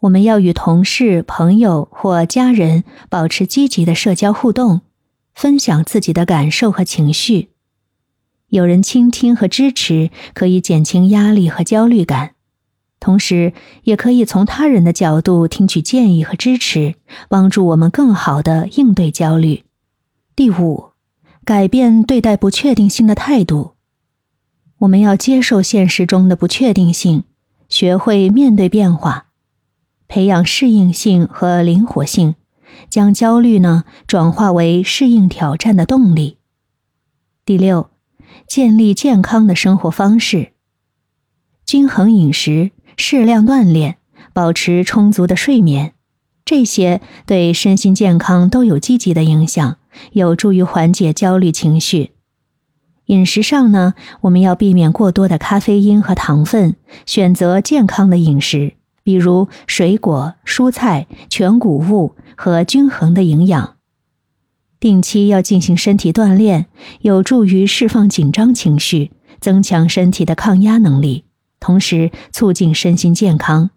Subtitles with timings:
[0.00, 4.82] 我们要与同事、朋友或家人保持积极的社交互动，
[5.34, 7.48] 分享自己的感受和情绪。
[8.48, 12.34] 有人倾听和支持，可以减轻压力和焦虑感，
[13.00, 13.54] 同时
[13.84, 16.94] 也可以从他人的角度听取建议和支持，
[17.28, 19.64] 帮助我们更好的应对焦虑。
[20.36, 20.90] 第五，
[21.44, 23.72] 改变对待不确定性的态度。
[24.80, 27.24] 我们要接受现实中的不确定性，
[27.70, 29.25] 学会面对变化。
[30.08, 32.34] 培养适应性和灵活性，
[32.88, 36.38] 将焦虑呢转化为适应挑战的动力。
[37.44, 37.90] 第六，
[38.46, 40.52] 建立健康的生活方式，
[41.64, 43.98] 均衡饮食、适量锻炼、
[44.32, 45.94] 保持充足的睡眠，
[46.44, 49.76] 这些对身心健康都有积极的影响，
[50.12, 52.12] 有助于缓解焦虑情绪。
[53.06, 56.74] 饮食上呢，我们要避免过多的咖啡因和糖分，
[57.06, 58.74] 选择健康的饮食。
[59.06, 63.76] 比如水果、蔬菜、全谷物和均衡的营养。
[64.80, 66.66] 定期要进行身体锻炼，
[67.02, 71.22] 有助于释放紧张情绪，增强身体的抗压能力，
[71.60, 73.70] 同时促进身心健康。